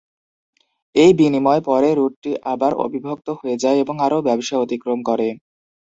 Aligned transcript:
এই 0.95 1.11
বিনিময় 1.19 1.61
পরে, 1.65 1.89
রুটটি 1.93 2.31
আবার 2.45 2.71
অবিভক্ত 2.85 3.27
হয়ে 3.39 3.55
যায় 3.63 3.77
এবং 3.83 3.95
আরও 4.05 4.17
ব্যবসা 4.27 4.55
অতিক্রম 4.59 4.99
করে। 5.09 5.27